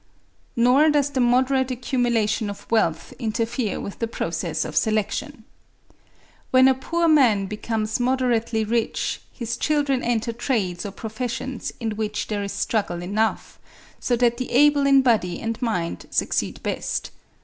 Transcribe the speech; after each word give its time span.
Nor 0.55 0.89
does 0.89 1.11
the 1.11 1.19
moderate 1.19 1.69
accumulation 1.69 2.49
of 2.49 2.65
wealth 2.71 3.13
interfere 3.19 3.79
with 3.79 3.99
the 3.99 4.07
process 4.07 4.65
of 4.65 4.75
selection. 4.75 5.43
When 6.49 6.67
a 6.67 6.73
poor 6.73 7.07
man 7.07 7.45
becomes 7.45 7.99
moderately 7.99 8.63
rich, 8.63 9.21
his 9.31 9.55
children 9.57 10.01
enter 10.01 10.33
trades 10.33 10.87
or 10.87 10.91
professions 10.91 11.71
in 11.79 11.91
which 11.97 12.29
there 12.29 12.41
is 12.41 12.51
struggle 12.51 13.03
enough, 13.03 13.59
so 13.99 14.15
that 14.15 14.37
the 14.37 14.49
able 14.53 14.87
in 14.87 15.03
body 15.03 15.39
and 15.39 15.61
mind 15.61 16.07
succeed 16.09 16.63
best. 16.63 17.11